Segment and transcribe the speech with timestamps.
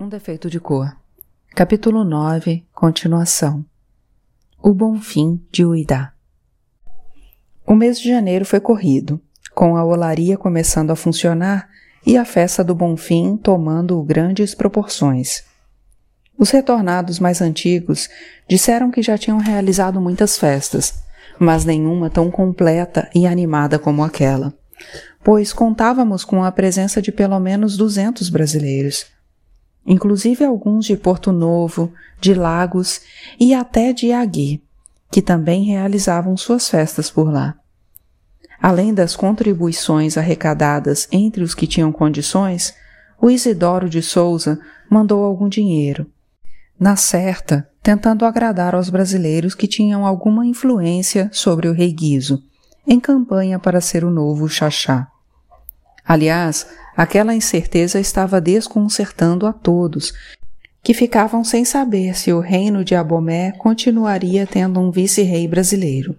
[0.00, 0.96] Um defeito de cor.
[1.56, 3.64] Capítulo 9 Continuação
[4.62, 6.12] O Bom Fim de Uidá
[7.66, 9.20] O mês de janeiro foi corrido,
[9.56, 11.68] com a olaria começando a funcionar
[12.06, 15.42] e a festa do Bom Fim tomando grandes proporções.
[16.38, 18.08] Os retornados mais antigos
[18.48, 21.02] disseram que já tinham realizado muitas festas,
[21.40, 24.54] mas nenhuma tão completa e animada como aquela,
[25.24, 29.17] pois contávamos com a presença de pelo menos duzentos brasileiros
[29.88, 33.00] inclusive alguns de Porto Novo, de Lagos
[33.40, 34.62] e até de Agui,
[35.10, 37.56] que também realizavam suas festas por lá.
[38.60, 42.74] Além das contribuições arrecadadas entre os que tinham condições,
[43.20, 44.60] o Isidoro de Souza
[44.90, 46.06] mandou algum dinheiro.
[46.78, 52.42] Na certa, tentando agradar aos brasileiros que tinham alguma influência sobre o rei Guizo,
[52.86, 55.08] em campanha para ser o novo Xaxá.
[56.04, 56.66] Aliás,
[56.98, 60.12] aquela incerteza estava desconcertando a todos,
[60.82, 66.16] que ficavam sem saber se o reino de Abomé continuaria tendo um vice-rei brasileiro.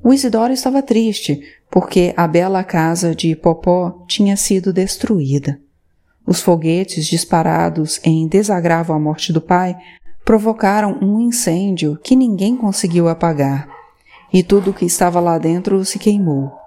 [0.00, 5.58] O Isidoro estava triste, porque a bela casa de Popó tinha sido destruída.
[6.24, 9.76] Os foguetes disparados em desagravo à morte do pai
[10.24, 13.68] provocaram um incêndio que ninguém conseguiu apagar,
[14.32, 16.61] e tudo o que estava lá dentro se queimou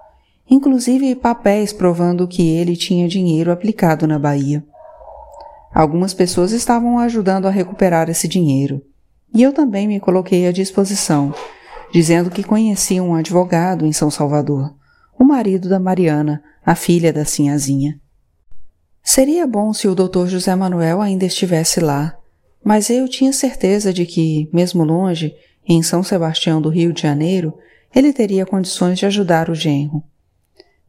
[0.48, 4.64] inclusive papéis provando que ele tinha dinheiro aplicado na Bahia.
[5.74, 8.82] Algumas pessoas estavam ajudando a recuperar esse dinheiro,
[9.34, 11.34] e eu também me coloquei à disposição,
[11.92, 14.74] dizendo que conhecia um advogado em São Salvador,
[15.18, 18.00] o marido da Mariana, a filha da Sinhazinha.
[19.02, 20.26] Seria bom se o Dr.
[20.26, 22.16] José Manuel ainda estivesse lá,
[22.64, 25.32] mas eu tinha certeza de que, mesmo longe,
[25.64, 27.54] em São Sebastião do Rio de Janeiro,
[27.94, 30.02] ele teria condições de ajudar o genro.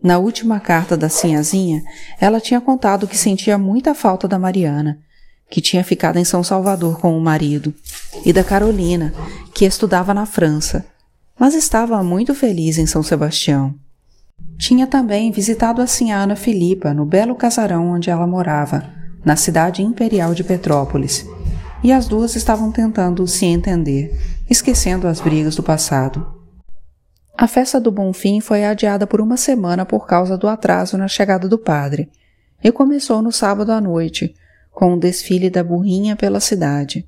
[0.01, 1.83] Na última carta da Sinhazinha,
[2.19, 4.99] ela tinha contado que sentia muita falta da Mariana,
[5.49, 7.73] que tinha ficado em São Salvador com o marido,
[8.23, 9.13] e da Carolina,
[9.53, 10.85] que estudava na França,
[11.39, 13.73] mas estava muito feliz em São Sebastião.
[14.57, 18.83] Tinha também visitado a Sinha Ana Filipa no belo casarão onde ela morava,
[19.23, 21.25] na cidade imperial de Petrópolis,
[21.83, 24.15] e as duas estavam tentando se entender,
[24.49, 26.36] esquecendo as brigas do passado.
[27.39, 31.47] A festa do Bonfim foi adiada por uma semana por causa do atraso na chegada
[31.47, 32.09] do padre,
[32.63, 34.33] e começou no sábado à noite,
[34.71, 37.07] com o desfile da burrinha pela cidade.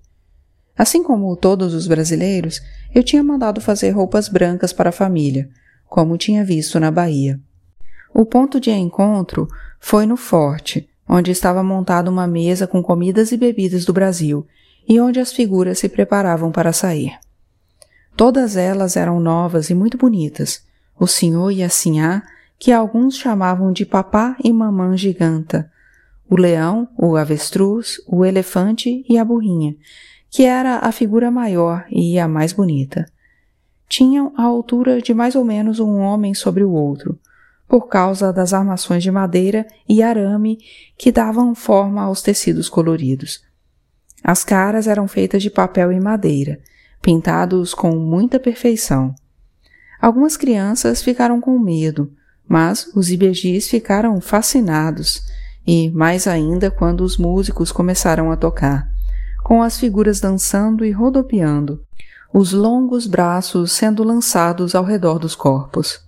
[0.78, 2.62] Assim como todos os brasileiros,
[2.94, 5.50] eu tinha mandado fazer roupas brancas para a família,
[5.88, 7.39] como tinha visto na Bahia.
[8.13, 9.47] O ponto de encontro
[9.79, 14.45] foi no forte, onde estava montada uma mesa com comidas e bebidas do Brasil
[14.88, 17.18] e onde as figuras se preparavam para sair.
[18.19, 20.62] Todas elas eram novas e muito bonitas.
[21.00, 22.22] O senhor e a sinhá,
[22.59, 25.72] que alguns chamavam de papá e mamã giganta.
[26.30, 29.74] O leão, o avestruz, o elefante e a burrinha,
[30.30, 33.06] que era a figura maior e a mais bonita.
[33.88, 37.18] Tinham a altura de mais ou menos um homem sobre o outro,
[37.69, 40.57] por causa das armações de madeira e arame
[40.97, 43.41] que davam forma aos tecidos coloridos.
[44.22, 46.59] As caras eram feitas de papel e madeira,
[47.02, 49.14] pintados com muita perfeição.
[50.02, 52.12] Algumas crianças ficaram com medo,
[52.48, 55.24] mas os ibejis ficaram fascinados,
[55.68, 58.90] e mais ainda quando os músicos começaram a tocar,
[59.44, 61.84] com as figuras dançando e rodopiando,
[62.34, 66.00] os longos braços sendo lançados ao redor dos corpos.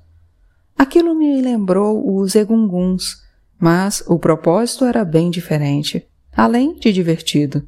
[0.78, 3.24] Aquilo me lembrou os egunguns,
[3.60, 7.68] mas o propósito era bem diferente, além de divertido.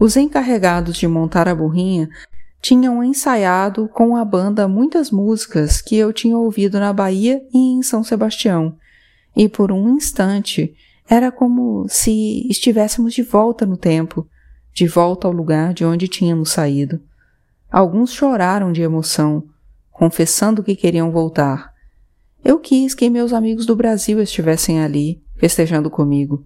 [0.00, 2.08] Os encarregados de montar a burrinha
[2.64, 7.82] tinham ensaiado com a banda muitas músicas que eu tinha ouvido na Bahia e em
[7.82, 8.78] São Sebastião,
[9.36, 10.74] e por um instante
[11.06, 14.26] era como se estivéssemos de volta no tempo,
[14.72, 17.02] de volta ao lugar de onde tínhamos saído.
[17.70, 19.44] Alguns choraram de emoção,
[19.90, 21.70] confessando que queriam voltar.
[22.42, 26.42] Eu quis que meus amigos do Brasil estivessem ali, festejando comigo,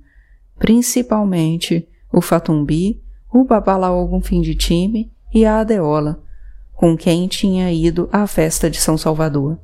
[0.59, 3.01] principalmente o Fatumbi,
[3.33, 6.23] o Babalaô Fim de Time e a Adeola,
[6.75, 9.59] com quem tinha ido à festa de São Salvador.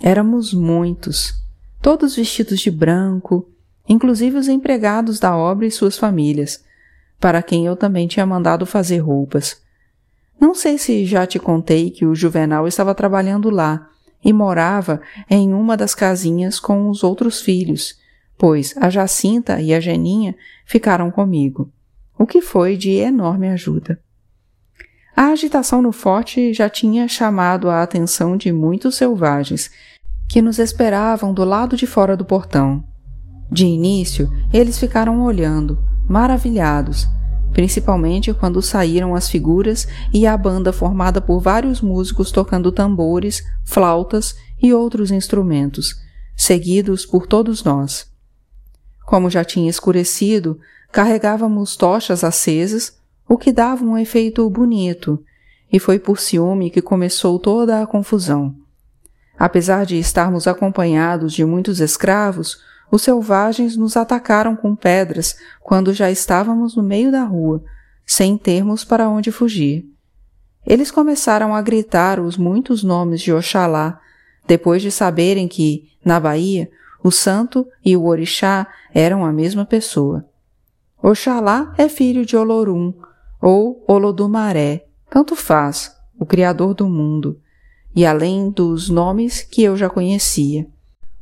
[0.00, 1.34] Éramos muitos,
[1.80, 3.48] todos vestidos de branco,
[3.88, 6.62] inclusive os empregados da obra e suas famílias,
[7.18, 9.62] para quem eu também tinha mandado fazer roupas.
[10.38, 13.88] Não sei se já te contei que o Juvenal estava trabalhando lá
[14.22, 15.00] e morava
[15.30, 17.98] em uma das casinhas com os outros filhos,
[18.36, 20.34] pois a Jacinta e a Geninha
[20.66, 21.72] ficaram comigo,
[22.18, 23.98] o que foi de enorme ajuda.
[25.16, 29.70] A agitação no forte já tinha chamado a atenção de muitos selvagens,
[30.28, 32.84] que nos esperavam do lado de fora do portão.
[33.50, 37.08] De início, eles ficaram olhando, maravilhados,
[37.50, 44.36] principalmente quando saíram as figuras e a banda formada por vários músicos tocando tambores, flautas
[44.62, 45.94] e outros instrumentos,
[46.36, 48.06] seguidos por todos nós.
[49.06, 50.60] Como já tinha escurecido,
[50.92, 52.98] carregávamos tochas acesas,
[53.28, 55.22] o que dava um efeito bonito,
[55.72, 58.54] e foi por ciúme que começou toda a confusão.
[59.38, 62.58] Apesar de estarmos acompanhados de muitos escravos,
[62.90, 67.62] os selvagens nos atacaram com pedras quando já estávamos no meio da rua,
[68.06, 69.84] sem termos para onde fugir.
[70.64, 74.00] Eles começaram a gritar os muitos nomes de Oxalá,
[74.46, 76.70] depois de saberem que, na Bahia,
[77.02, 80.24] o santo e o orixá eram a mesma pessoa.
[81.02, 82.94] Oxalá é filho de Olorum,
[83.40, 87.40] ou Olodumaré, tanto faz, o Criador do mundo,
[87.94, 90.66] e além dos nomes que eu já conhecia.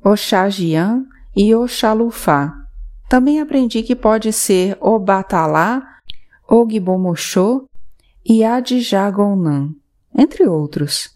[0.03, 1.07] Oxagian
[1.37, 2.53] e Oxalufá.
[3.09, 5.83] Também aprendi que pode ser Obatalá,
[6.49, 7.69] Ogbomoxô
[8.25, 9.75] e Adjagonan,
[10.17, 11.11] entre outros.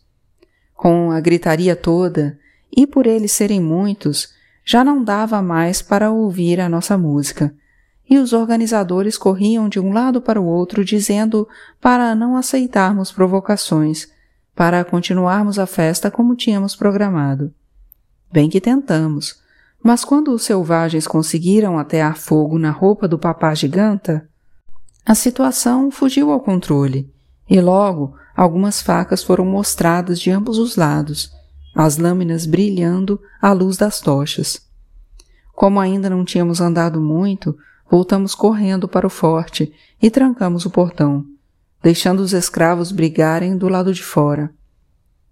[0.74, 2.38] Com a gritaria toda,
[2.74, 4.32] e por eles serem muitos,
[4.64, 7.54] já não dava mais para ouvir a nossa música,
[8.08, 11.46] e os organizadores corriam de um lado para o outro dizendo
[11.80, 14.08] para não aceitarmos provocações,
[14.54, 17.52] para continuarmos a festa como tínhamos programado.
[18.32, 19.40] Bem que tentamos,
[19.82, 24.28] mas quando os selvagens conseguiram atear fogo na roupa do papá giganta,
[25.04, 27.10] a situação fugiu ao controle,
[27.48, 31.32] e logo algumas facas foram mostradas de ambos os lados,
[31.74, 34.60] as lâminas brilhando à luz das tochas.
[35.54, 37.56] Como ainda não tínhamos andado muito,
[37.90, 41.24] voltamos correndo para o forte e trancamos o portão,
[41.82, 44.50] deixando os escravos brigarem do lado de fora.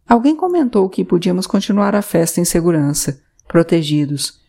[0.08, 4.40] Alguém comentou que podíamos continuar a festa em segurança, protegidos,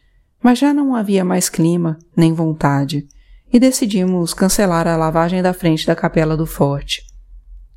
[0.42, 3.08] mas já não havia mais clima nem vontade,
[3.52, 7.02] e decidimos cancelar a lavagem da frente da capela do forte.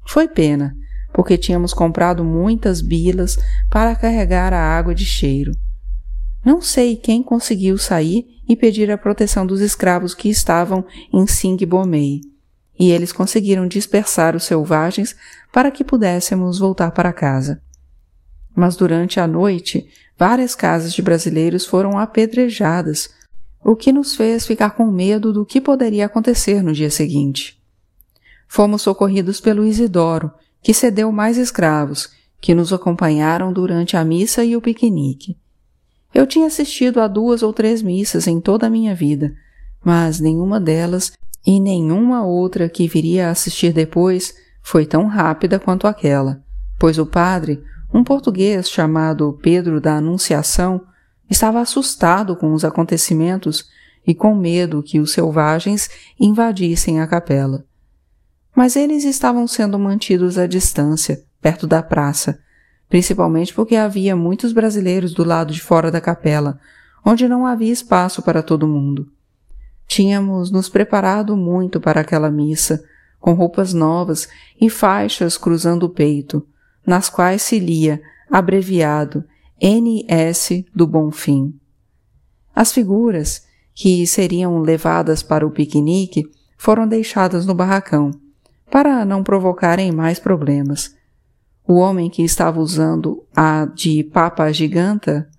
[0.07, 0.77] Foi pena,
[1.13, 3.39] porque tínhamos comprado muitas bilas
[3.71, 5.53] para carregar a água de cheiro.
[6.45, 12.21] Não sei quem conseguiu sair e pedir a proteção dos escravos que estavam em Singbomei,
[12.77, 15.15] e eles conseguiram dispersar os selvagens
[15.53, 17.63] para que pudéssemos voltar para casa.
[18.53, 19.89] Mas durante a noite,
[20.19, 23.11] várias casas de brasileiros foram apedrejadas,
[23.65, 27.57] o que nos fez ficar com medo do que poderia acontecer no dia seguinte.
[28.49, 32.09] Fomos socorridos pelo Isidoro, que cedeu mais escravos,
[32.41, 35.39] que nos acompanharam durante a missa e o piquenique.
[36.13, 39.35] Eu tinha assistido a duas ou três missas em toda a minha vida,
[39.85, 41.13] mas nenhuma delas
[41.47, 46.43] e nenhuma outra que viria a assistir depois foi tão rápida quanto aquela,
[46.79, 47.63] pois o padre,
[47.93, 50.83] um português chamado Pedro da Anunciação,
[51.29, 53.69] estava assustado com os acontecimentos
[54.07, 57.65] e com medo que os selvagens invadissem a capela.
[58.55, 62.41] Mas eles estavam sendo mantidos à distância, perto da praça,
[62.91, 66.59] principalmente porque havia muitos brasileiros do lado de fora da capela,
[67.07, 69.09] onde não havia espaço para todo mundo.
[69.87, 72.85] Tínhamos nos preparado muito para aquela missa,
[73.21, 74.29] com roupas novas
[74.61, 76.47] e faixas cruzando o peito,
[76.85, 79.25] nas quais se lia, abreviado,
[79.63, 81.55] NS do Bonfim.
[82.55, 88.11] As figuras, que seriam levadas para o piquenique, foram deixadas no barracão,
[88.71, 90.99] para não provocarem mais problemas.
[91.71, 95.31] O homem que estava usando a de papa giganta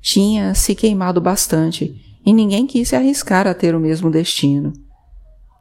[0.00, 1.94] tinha se queimado bastante
[2.26, 4.72] e ninguém quis se arriscar a ter o mesmo destino.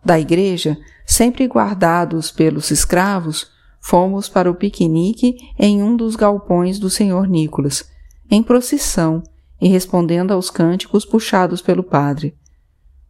[0.03, 6.89] Da igreja, sempre guardados pelos escravos, fomos para o piquenique em um dos galpões do
[6.89, 7.87] senhor Nicolas,
[8.31, 9.21] em procissão
[9.61, 12.35] e respondendo aos cânticos puxados pelo padre.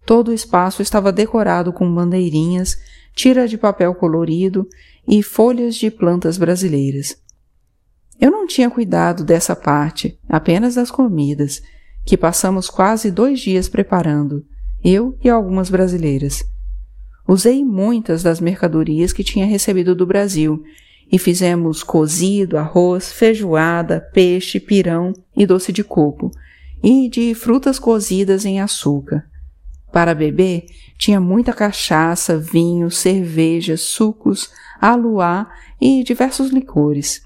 [0.06, 2.78] Todo o espaço estava decorado com bandeirinhas
[3.18, 4.68] tira de papel colorido
[5.08, 7.16] e folhas de plantas brasileiras.
[8.20, 11.62] Eu não tinha cuidado dessa parte, apenas das comidas,
[12.06, 14.46] que passamos quase dois dias preparando,
[14.84, 16.44] eu e algumas brasileiras.
[17.28, 20.64] Usei muitas das mercadorias que tinha recebido do Brasil
[21.12, 26.32] e fizemos cozido, arroz, feijoada, peixe, pirão e doce de coco,
[26.84, 29.26] e de frutas cozidas em açúcar.
[29.92, 30.66] Para beber,
[30.98, 37.22] tinha muita cachaça, vinho, cerveja, sucos, aluá e diversos licores.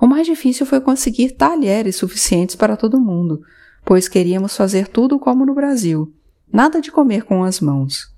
[0.00, 3.42] O mais difícil foi conseguir talheres suficientes para todo mundo,
[3.84, 6.12] pois queríamos fazer tudo como no Brasil,
[6.52, 8.14] nada de comer com as mãos.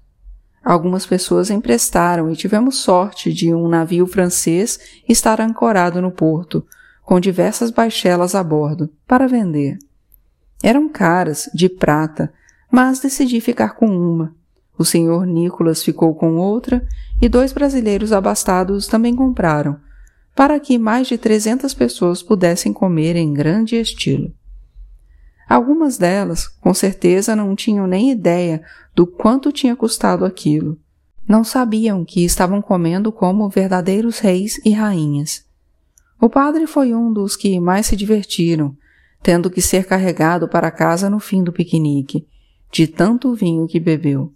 [0.62, 6.66] Algumas pessoas emprestaram e tivemos sorte de um navio francês estar ancorado no porto,
[7.02, 9.78] com diversas baixelas a bordo, para vender.
[10.62, 12.30] Eram caras, de prata,
[12.70, 14.34] mas decidi ficar com uma.
[14.78, 16.86] O senhor Nicholas ficou com outra
[17.20, 19.76] e dois brasileiros abastados também compraram,
[20.34, 24.32] para que mais de 300 pessoas pudessem comer em grande estilo.
[25.48, 28.62] Algumas delas, com certeza, não tinham nem ideia
[28.94, 30.78] do quanto tinha custado aquilo.
[31.28, 35.44] Não sabiam que estavam comendo como verdadeiros reis e rainhas.
[36.20, 38.76] O padre foi um dos que mais se divertiram,
[39.22, 42.26] tendo que ser carregado para casa no fim do piquenique,
[42.70, 44.32] de tanto vinho que bebeu.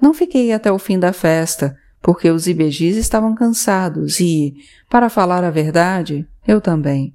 [0.00, 4.54] Não fiquei até o fim da festa, porque os ibejis estavam cansados e,
[4.88, 7.14] para falar a verdade, eu também.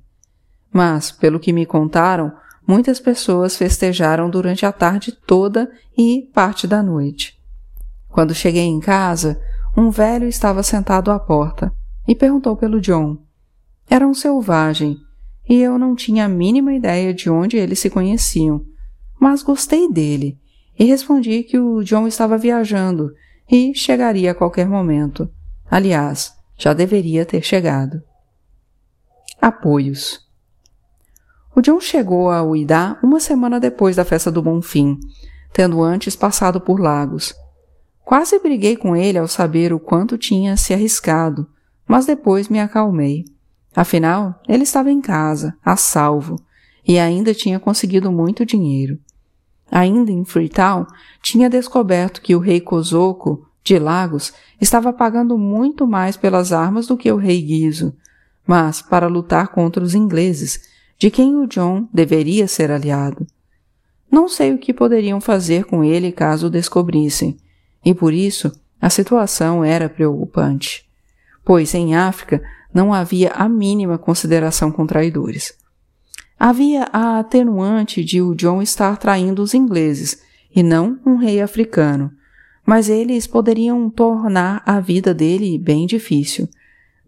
[0.71, 2.31] Mas, pelo que me contaram,
[2.67, 7.39] muitas pessoas festejaram durante a tarde toda e parte da noite.
[8.09, 9.39] Quando cheguei em casa,
[9.75, 11.73] um velho estava sentado à porta
[12.07, 13.17] e perguntou pelo John.
[13.89, 14.97] Era um selvagem
[15.47, 18.65] e eu não tinha a mínima ideia de onde eles se conheciam,
[19.23, 20.37] mas gostei dele
[20.77, 23.13] e respondi que o John estava viajando
[23.49, 25.31] e chegaria a qualquer momento.
[25.71, 28.03] Aliás, já deveria ter chegado.
[29.41, 30.19] Apoios.
[31.55, 34.99] O John chegou a Uidá uma semana depois da festa do Bonfim,
[35.53, 37.33] tendo antes passado por Lagos.
[38.03, 41.47] Quase briguei com ele ao saber o quanto tinha se arriscado,
[41.87, 43.23] mas depois me acalmei.
[43.73, 46.35] Afinal, ele estava em casa, a salvo,
[46.85, 48.99] e ainda tinha conseguido muito dinheiro.
[49.71, 50.85] Ainda em Freetown,
[51.21, 56.97] tinha descoberto que o rei Kozoko, de Lagos, estava pagando muito mais pelas armas do
[56.97, 57.95] que o rei Guizo,
[58.45, 63.25] mas para lutar contra os ingleses, de quem o John deveria ser aliado.
[64.11, 67.37] Não sei o que poderiam fazer com ele caso o descobrissem,
[67.83, 70.85] e por isso a situação era preocupante,
[71.43, 72.43] pois em África
[72.73, 75.53] não havia a mínima consideração com traidores.
[76.39, 80.21] Havia a atenuante de o John estar traindo os ingleses
[80.55, 82.11] e não um rei africano,
[82.65, 86.47] mas eles poderiam tornar a vida dele bem difícil,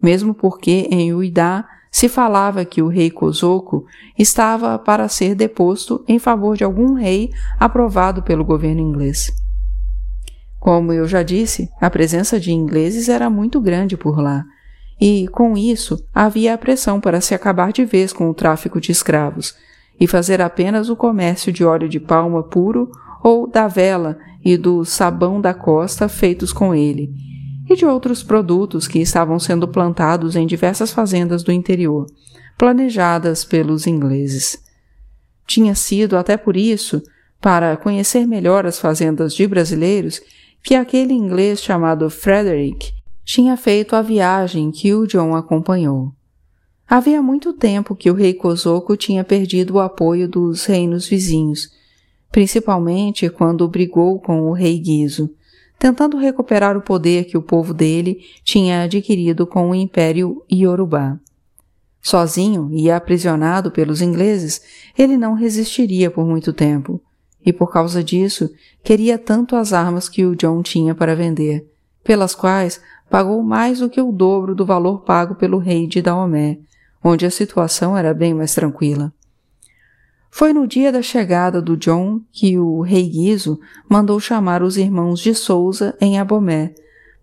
[0.02, 3.86] mesmo porque em Uidá se falava que o rei Kozoko
[4.20, 9.32] estava para ser deposto em favor de algum rei aprovado pelo governo inglês.
[10.60, 14.44] Como eu já disse, a presença de ingleses era muito grande por lá,
[15.00, 18.92] e, com isso, havia a pressão para se acabar de vez com o tráfico de
[18.92, 19.56] escravos
[20.00, 22.90] e fazer apenas o comércio de óleo de palma puro
[23.24, 27.12] ou da vela e do sabão da costa feitos com ele,
[27.68, 32.06] e de outros produtos que estavam sendo plantados em diversas fazendas do interior,
[32.58, 34.64] planejadas pelos ingleses.
[35.48, 37.02] Tinha sido até por isso,
[37.42, 40.22] para conhecer melhor as fazendas de brasileiros,
[40.64, 42.94] que aquele inglês chamado Frederick
[43.26, 46.14] tinha feito a viagem que o John acompanhou.
[46.88, 51.72] Havia muito tempo que o rei Kozoko tinha perdido o apoio dos reinos vizinhos,
[52.32, 55.32] principalmente quando brigou com o rei Guizo,
[55.80, 61.20] tentando recuperar o poder que o povo dele tinha adquirido com o Império Yorubá.
[62.00, 64.62] Sozinho e aprisionado pelos ingleses,
[64.96, 67.02] ele não resistiria por muito tempo,
[67.44, 68.52] e por causa disso
[68.84, 71.68] queria tanto as armas que o John tinha para vender,
[72.04, 72.80] pelas quais
[73.10, 76.60] pagou mais do que o dobro do valor pago pelo rei de Daomé,
[77.04, 79.14] onde a situação era bem mais tranquila.
[80.32, 83.60] Foi no dia da chegada do John que o rei Guizo
[83.90, 86.74] mandou chamar os irmãos de Souza em Abomé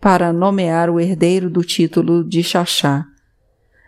[0.01, 3.07] para nomear o herdeiro do título de Xaxá.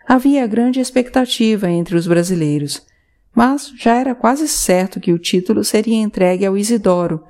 [0.07, 2.85] Havia grande expectativa entre os brasileiros,
[3.33, 7.23] mas já era quase certo que o título seria entregue ao Isidoro,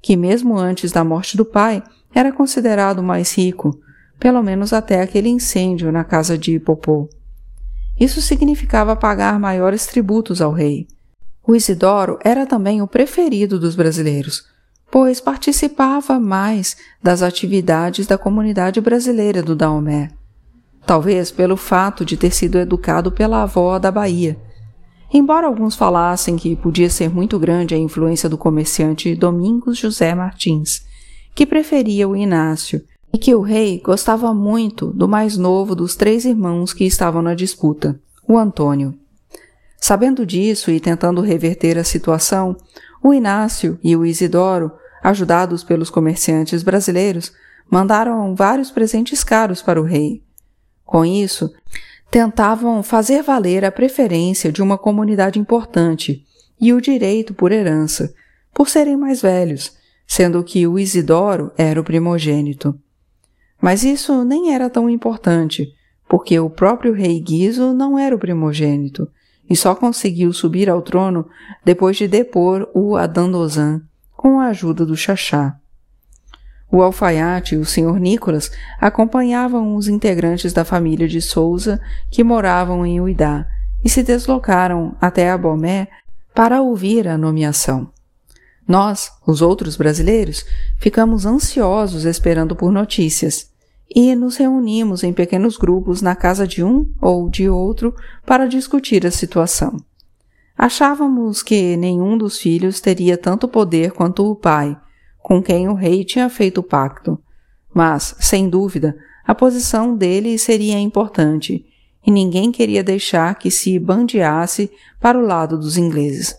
[0.00, 1.82] que mesmo antes da morte do pai
[2.14, 3.78] era considerado mais rico,
[4.22, 7.08] pelo menos até aquele incêndio na casa de Popô.
[7.98, 10.86] Isso significava pagar maiores tributos ao rei.
[11.44, 14.44] O Isidoro era também o preferido dos brasileiros,
[14.92, 20.10] pois participava mais das atividades da comunidade brasileira do Daomé.
[20.86, 24.38] Talvez pelo fato de ter sido educado pela avó da Bahia.
[25.12, 30.86] Embora alguns falassem que podia ser muito grande a influência do comerciante Domingos José Martins,
[31.34, 36.24] que preferia o Inácio, e que o rei gostava muito do mais novo dos três
[36.24, 38.94] irmãos que estavam na disputa, o Antônio.
[39.78, 42.56] Sabendo disso e tentando reverter a situação,
[43.02, 47.32] o Inácio e o Isidoro, ajudados pelos comerciantes brasileiros,
[47.70, 50.22] mandaram vários presentes caros para o rei.
[50.84, 51.52] Com isso,
[52.10, 56.24] tentavam fazer valer a preferência de uma comunidade importante
[56.60, 58.14] e o direito por herança,
[58.54, 59.76] por serem mais velhos,
[60.06, 62.78] sendo que o Isidoro era o primogênito.
[63.62, 65.72] Mas isso nem era tão importante,
[66.08, 69.08] porque o próprio rei Guizo não era o primogênito,
[69.48, 71.28] e só conseguiu subir ao trono
[71.64, 73.80] depois de depor o Adandozan,
[74.16, 75.56] com a ajuda do Xaxá.
[76.72, 78.00] O alfaiate e o Sr.
[78.00, 78.50] Nicolas
[78.80, 83.46] acompanhavam os integrantes da família de Souza que moravam em Uidá
[83.84, 85.86] e se deslocaram até Abomé
[86.34, 87.92] para ouvir a nomeação.
[88.66, 90.44] Nós, os outros brasileiros,
[90.78, 93.51] ficamos ansiosos esperando por notícias
[93.94, 97.94] e nos reunimos em pequenos grupos na casa de um ou de outro
[98.24, 99.76] para discutir a situação.
[100.56, 104.76] Achávamos que nenhum dos filhos teria tanto poder quanto o pai,
[105.18, 107.18] com quem o rei tinha feito o pacto,
[107.74, 108.96] mas, sem dúvida,
[109.26, 111.64] a posição dele seria importante
[112.04, 114.70] e ninguém queria deixar que se bandeasse
[115.00, 116.36] para o lado dos ingleses,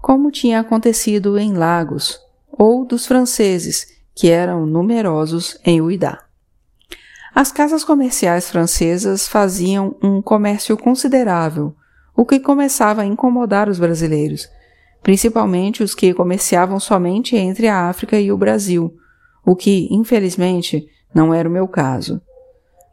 [0.00, 2.20] como tinha acontecido em Lagos,
[2.50, 6.29] ou dos franceses, que eram numerosos em Uidá.
[7.34, 11.74] As casas comerciais francesas faziam um comércio considerável,
[12.16, 14.48] o que começava a incomodar os brasileiros,
[15.02, 18.94] principalmente os que comerciavam somente entre a África e o Brasil,
[19.46, 22.20] o que, infelizmente, não era o meu caso.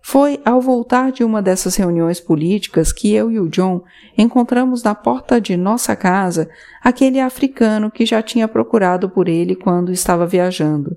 [0.02, 3.84] Foi ao voltar de uma dessas reuniões políticas que eu e o John
[4.18, 6.50] encontramos na porta de nossa casa
[6.82, 10.96] aquele africano que já tinha procurado por ele quando estava viajando.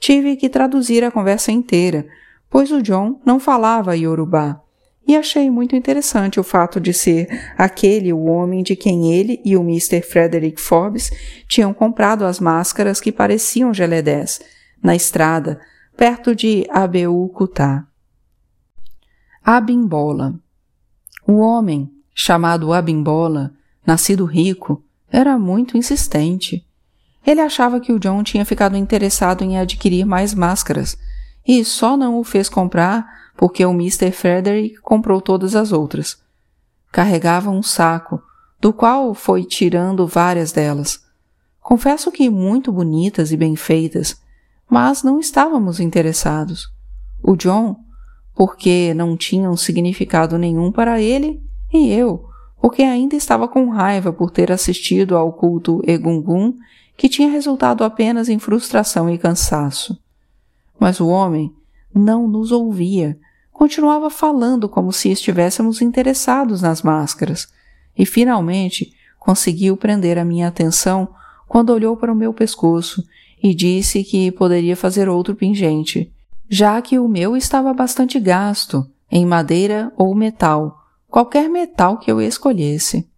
[0.00, 2.08] Tive que traduzir a conversa inteira,
[2.48, 4.60] pois o John não falava iorubá,
[5.06, 9.56] e achei muito interessante o fato de ser aquele o homem de quem ele e
[9.56, 10.00] o Mr.
[10.02, 11.10] Frederick Forbes
[11.46, 14.40] tinham comprado as máscaras que pareciam geledés,
[14.82, 15.60] na estrada,
[15.96, 17.86] perto de Abeucutá.
[19.42, 20.34] Abimbola
[21.26, 23.52] O homem, chamado Abimbola,
[23.86, 24.82] nascido rico,
[25.12, 26.66] era muito insistente.
[27.26, 30.96] Ele achava que o John tinha ficado interessado em adquirir mais máscaras,
[31.46, 34.10] e só não o fez comprar porque o Mr.
[34.12, 36.16] Frederick comprou todas as outras.
[36.92, 38.22] Carregava um saco,
[38.60, 41.02] do qual foi tirando várias delas.
[41.60, 44.20] Confesso que muito bonitas e bem feitas,
[44.70, 46.68] mas não estávamos interessados.
[47.22, 47.76] O John,
[48.34, 52.28] porque não tinham significado nenhum para ele, e eu,
[52.60, 56.54] porque ainda estava com raiva por ter assistido ao culto Egungun,
[56.96, 59.98] que tinha resultado apenas em frustração e cansaço.
[60.84, 61.50] Mas o homem
[61.94, 63.18] não nos ouvia.
[63.50, 67.48] Continuava falando como se estivéssemos interessados nas máscaras,
[67.96, 71.08] e finalmente conseguiu prender a minha atenção
[71.48, 73.02] quando olhou para o meu pescoço
[73.42, 76.12] e disse que poderia fazer outro pingente,
[76.50, 82.20] já que o meu estava bastante gasto, em madeira ou metal, qualquer metal que eu
[82.20, 83.08] escolhesse.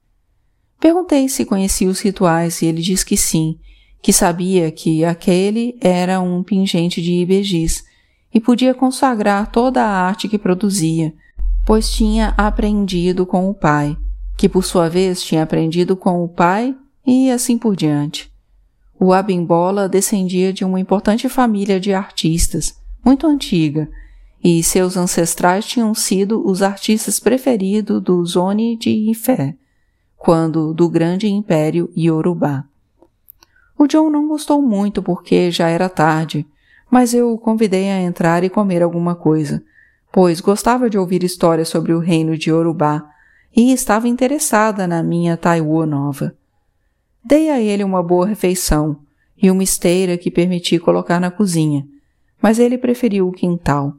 [0.78, 3.58] Perguntei se conhecia os rituais e ele disse que sim,
[4.06, 7.84] que sabia que aquele era um pingente de ibejis
[8.32, 11.12] e podia consagrar toda a arte que produzia,
[11.66, 13.96] pois tinha aprendido com o pai,
[14.36, 16.72] que por sua vez tinha aprendido com o pai
[17.04, 18.30] e assim por diante.
[18.96, 23.90] O Abimbola descendia de uma importante família de artistas, muito antiga,
[24.40, 29.56] e seus ancestrais tinham sido os artistas preferidos do Zone de Ifé,
[30.16, 32.66] quando do grande império Yorubá.
[33.78, 36.46] O John não gostou muito porque já era tarde,
[36.90, 39.62] mas eu o convidei a entrar e comer alguma coisa,
[40.12, 43.04] pois gostava de ouvir histórias sobre o reino de Yorubá
[43.54, 46.34] e estava interessada na minha Taiwan nova.
[47.24, 48.98] Dei a ele uma boa refeição
[49.40, 51.86] e uma esteira que permiti colocar na cozinha,
[52.40, 53.94] mas ele preferiu o quintal.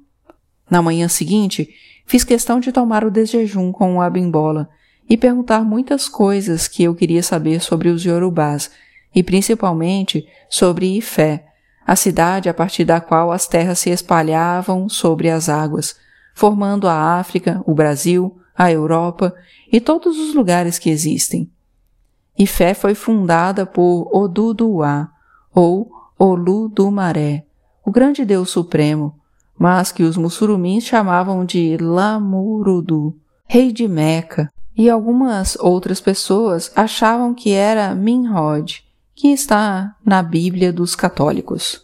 [0.70, 1.70] Na manhã seguinte,
[2.06, 4.70] fiz questão de tomar o desjejum com o abimbola
[5.10, 8.72] e perguntar muitas coisas que eu queria saber sobre os Yorubás
[9.18, 11.44] e principalmente sobre Ifé,
[11.84, 15.96] a cidade a partir da qual as terras se espalhavam sobre as águas,
[16.36, 19.34] formando a África, o Brasil, a Europa
[19.72, 21.50] e todos os lugares que existem.
[22.38, 25.10] Ifé foi fundada por Oduduá,
[25.52, 27.44] ou Oludumaré,
[27.84, 29.16] o grande deus supremo,
[29.58, 37.34] mas que os mussurumins chamavam de Lamurudu, rei de Meca, e algumas outras pessoas achavam
[37.34, 38.86] que era Minhod,
[39.20, 41.84] que está na Bíblia dos católicos.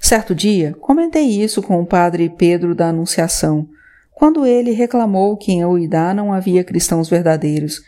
[0.00, 3.68] Certo dia, comentei isso com o padre Pedro da Anunciação,
[4.12, 7.80] quando ele reclamou que em Uidá não havia cristãos verdadeiros,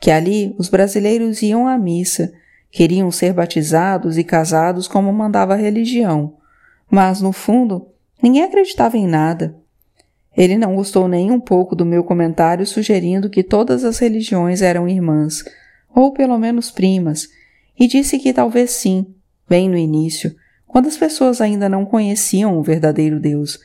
[0.00, 2.32] que ali os brasileiros iam à missa,
[2.70, 6.34] queriam ser batizados e casados como mandava a religião,
[6.90, 7.88] mas no fundo
[8.22, 9.54] ninguém acreditava em nada.
[10.34, 14.88] Ele não gostou nem um pouco do meu comentário sugerindo que todas as religiões eram
[14.88, 15.44] irmãs,
[15.94, 17.28] ou pelo menos primas,
[17.78, 19.06] e disse que talvez sim,
[19.48, 20.34] bem no início,
[20.66, 23.58] quando as pessoas ainda não conheciam o verdadeiro Deus,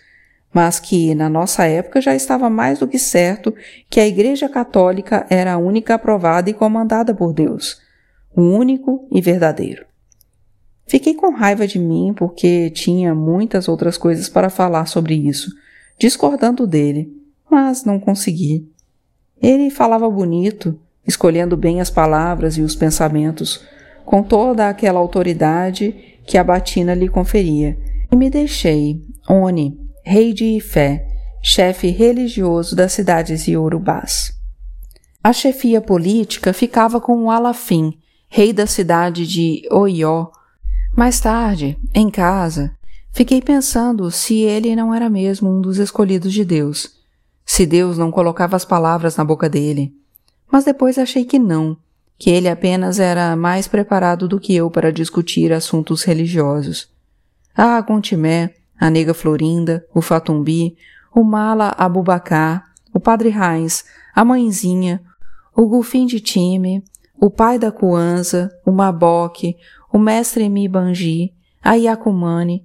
[0.53, 3.53] mas que na nossa época já estava mais do que certo
[3.89, 7.81] que a Igreja Católica era a única aprovada e comandada por Deus,
[8.35, 9.85] o único e verdadeiro.
[10.85, 15.49] Fiquei com raiva de mim porque tinha muitas outras coisas para falar sobre isso,
[15.97, 17.11] discordando dele,
[17.49, 18.69] mas não consegui.
[19.41, 23.65] Ele falava bonito, escolhendo bem as palavras e os pensamentos,
[24.05, 27.77] com toda aquela autoridade que a batina lhe conferia,
[28.11, 31.07] e me deixei, Oni, rei de Ifé,
[31.41, 34.33] chefe religioso das cidades iorubás.
[35.23, 37.97] A chefia política ficava com o Alafim,
[38.29, 40.27] rei da cidade de Oió.
[40.95, 42.71] Mais tarde, em casa,
[43.11, 46.95] fiquei pensando se ele não era mesmo um dos escolhidos de Deus,
[47.45, 49.93] se Deus não colocava as palavras na boca dele.
[50.51, 51.77] Mas depois achei que não,
[52.23, 56.87] que ele apenas era mais preparado do que eu para discutir assuntos religiosos.
[57.53, 60.77] A Contimé, a Nega Florinda, o Fatumbi,
[61.13, 63.83] o Mala Abubacar, o Padre Raiz,
[64.15, 65.03] a Mãezinha,
[65.53, 66.81] o Gufim de Time,
[67.19, 69.57] o pai da Kuanza, o Maboque,
[69.91, 72.63] o mestre Mibanji, a Yakumani,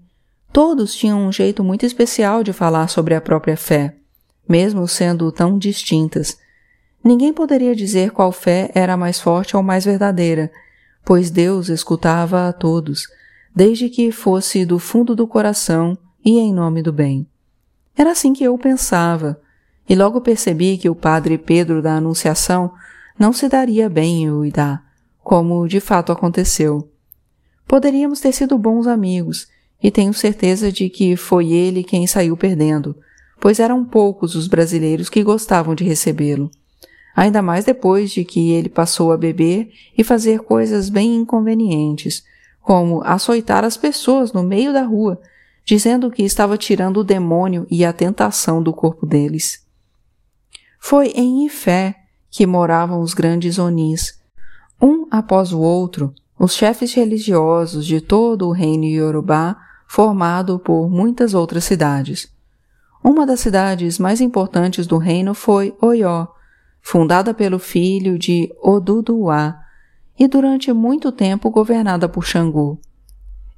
[0.52, 3.96] todos tinham um jeito muito especial de falar sobre a própria fé,
[4.48, 6.38] mesmo sendo tão distintas.
[7.02, 10.50] Ninguém poderia dizer qual fé era mais forte ou mais verdadeira,
[11.04, 13.08] pois Deus escutava a todos,
[13.54, 17.26] desde que fosse do fundo do coração e em nome do bem.
[17.96, 19.40] Era assim que eu pensava,
[19.88, 22.72] e logo percebi que o padre Pedro da Anunciação
[23.18, 24.82] não se daria bem em Uidá,
[25.24, 26.90] como de fato aconteceu.
[27.66, 29.48] Poderíamos ter sido bons amigos,
[29.82, 32.96] e tenho certeza de que foi ele quem saiu perdendo,
[33.40, 36.50] pois eram poucos os brasileiros que gostavam de recebê-lo.
[37.14, 42.24] Ainda mais depois de que ele passou a beber e fazer coisas bem inconvenientes,
[42.62, 45.20] como açoitar as pessoas no meio da rua,
[45.64, 49.66] dizendo que estava tirando o demônio e a tentação do corpo deles.
[50.78, 51.94] Foi em Ifé
[52.30, 54.20] que moravam os grandes Onis.
[54.80, 61.34] Um após o outro, os chefes religiosos de todo o reino Yorubá, formado por muitas
[61.34, 62.30] outras cidades.
[63.02, 66.26] Uma das cidades mais importantes do reino foi Oió,
[66.80, 69.60] fundada pelo filho de Oduduá
[70.18, 72.78] e durante muito tempo governada por Xangô.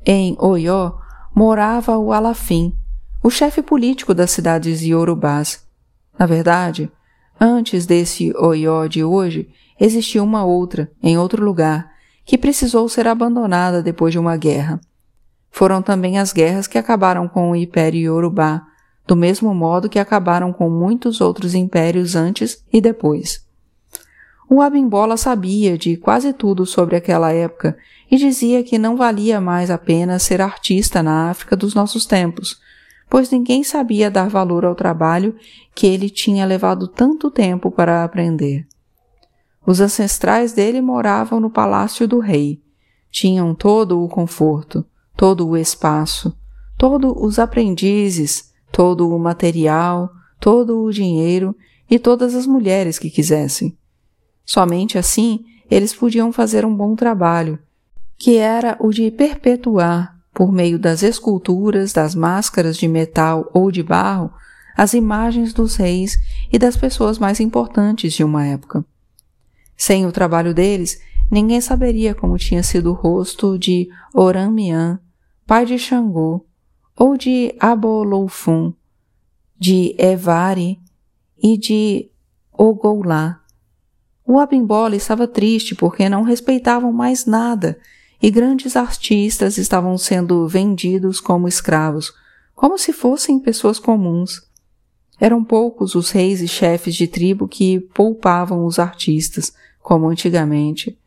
[0.04, 0.94] Em Oió
[1.34, 2.74] morava o Alafim,
[3.22, 5.64] o chefe político das cidades iorubás.
[6.18, 6.90] Na verdade,
[7.42, 9.48] Antes desse Oió de hoje,
[9.80, 11.90] existia uma outra, em outro lugar,
[12.22, 14.78] que precisou ser abandonada depois de uma guerra.
[15.50, 18.66] Foram também as guerras que acabaram com o Império Yorubá,
[19.10, 23.44] do mesmo modo que acabaram com muitos outros impérios antes e depois.
[24.48, 27.76] O Abimbola sabia de quase tudo sobre aquela época
[28.08, 32.60] e dizia que não valia mais a pena ser artista na África dos nossos tempos,
[33.08, 35.34] pois ninguém sabia dar valor ao trabalho
[35.74, 38.64] que ele tinha levado tanto tempo para aprender.
[39.66, 42.62] Os ancestrais dele moravam no palácio do rei.
[43.10, 46.32] Tinham todo o conforto, todo o espaço,
[46.78, 51.54] todos os aprendizes, todo o material, todo o dinheiro
[51.90, 53.76] e todas as mulheres que quisessem.
[54.44, 57.58] Somente assim eles podiam fazer um bom trabalho,
[58.18, 63.82] que era o de perpetuar por meio das esculturas, das máscaras de metal ou de
[63.82, 64.32] barro,
[64.76, 66.18] as imagens dos reis
[66.52, 68.84] e das pessoas mais importantes de uma época.
[69.76, 75.00] Sem o trabalho deles, ninguém saberia como tinha sido o rosto de Oramian,
[75.46, 76.44] pai de Xangô,
[77.00, 78.74] ou de Aboloufun,
[79.58, 80.78] de Evari
[81.42, 82.10] e de
[82.52, 83.40] Ogoulá.
[84.22, 87.78] O Abimbola estava triste porque não respeitavam mais nada
[88.22, 92.12] e grandes artistas estavam sendo vendidos como escravos,
[92.54, 94.42] como se fossem pessoas comuns.
[95.18, 100.98] Eram poucos os reis e chefes de tribo que poupavam os artistas, como antigamente.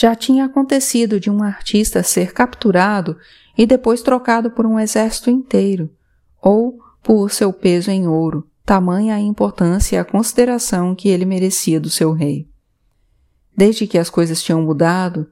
[0.00, 3.18] Já tinha acontecido de um artista ser capturado
[3.58, 5.90] e depois trocado por um exército inteiro,
[6.40, 11.78] ou por seu peso em ouro, tamanha a importância e a consideração que ele merecia
[11.78, 12.48] do seu rei.
[13.54, 15.28] Desde que as coisas tinham mudado,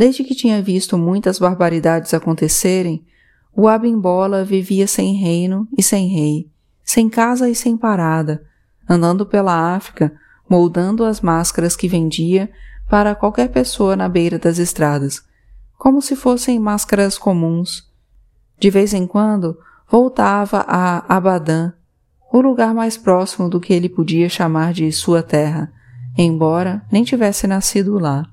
[0.00, 3.04] Desde que tinha visto muitas barbaridades acontecerem,
[3.54, 6.50] o Abimbola vivia sem reino e sem rei,
[6.82, 8.42] sem casa e sem parada,
[8.88, 10.10] andando pela África,
[10.48, 12.50] moldando as máscaras que vendia
[12.90, 15.22] para qualquer pessoa na beira das estradas,
[15.78, 17.88] como se fossem máscaras comuns.
[18.58, 19.56] De vez em quando,
[19.88, 21.72] voltava a Abadã,
[22.32, 25.72] o lugar mais próximo do que ele podia chamar de sua terra,
[26.18, 28.26] embora nem tivesse nascido lá.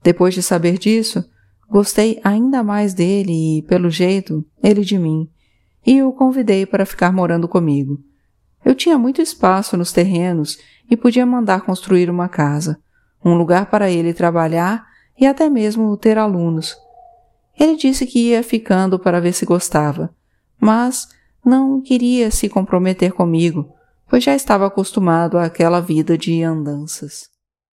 [0.00, 1.28] Depois de saber disso,
[1.68, 5.28] gostei ainda mais dele e, pelo jeito, ele de mim,
[5.84, 8.00] e o convidei para ficar morando comigo.
[8.64, 10.56] Eu tinha muito espaço nos terrenos
[10.88, 12.80] e podia mandar construir uma casa,
[13.26, 14.86] um lugar para ele trabalhar
[15.18, 16.76] e até mesmo ter alunos.
[17.58, 20.14] Ele disse que ia ficando para ver se gostava,
[20.60, 21.08] mas
[21.44, 23.68] não queria se comprometer comigo,
[24.08, 27.35] pois já estava acostumado àquela vida de andanças.